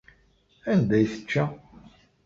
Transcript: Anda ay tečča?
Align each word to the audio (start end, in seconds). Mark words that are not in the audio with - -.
Anda 0.71 0.93
ay 0.97 1.05
tečča? 1.11 1.43